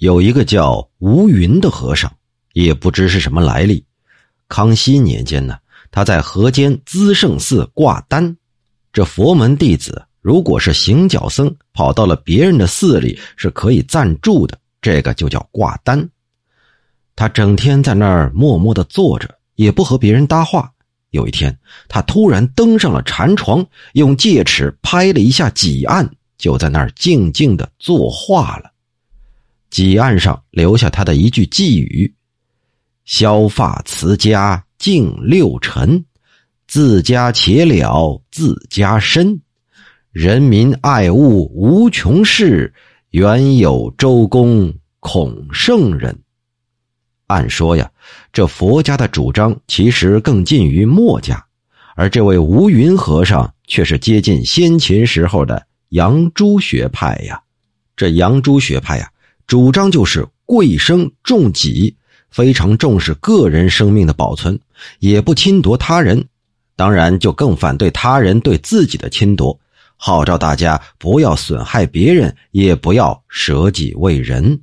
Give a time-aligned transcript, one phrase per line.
[0.00, 2.10] 有一个叫吴云的和尚，
[2.54, 3.84] 也不知是什么来历。
[4.48, 5.58] 康熙年间呢，
[5.90, 8.34] 他在河间资圣寺挂单。
[8.94, 16.08] 这佛门弟子如果是行脚僧，跑到了别人的寺里是可以暂住的，这个就叫挂单。
[17.14, 20.72] 他整天在那儿默默的坐着，也不和别人搭话。
[21.10, 21.54] 有一天，
[21.88, 23.62] 他突然登上了禅床，
[23.92, 28.69] 用戒尺拍了一下几案，就在那儿静静的作画了。
[29.70, 32.12] 几案上留下他的一句寄语
[33.06, 36.04] ：“削发辞家敬六尘，
[36.66, 39.40] 自家且了自家身，
[40.10, 42.74] 人民爱物无穷事，
[43.10, 46.18] 原有周公孔圣人。”
[47.28, 47.88] 按说呀，
[48.32, 51.44] 这佛家的主张其实更近于墨家，
[51.94, 57.40] 而这位吴云和尚却是接近先秦时候的杨朱学派呀。
[57.96, 59.08] 这杨朱学派呀。
[59.50, 61.96] 主张就是贵生重己，
[62.30, 64.60] 非常重视个人生命的保存，
[65.00, 66.24] 也不侵夺他人，
[66.76, 69.58] 当然就更反对他人对自己的侵夺，
[69.96, 74.60] 号召大家不要损害别人，也不要舍己为人。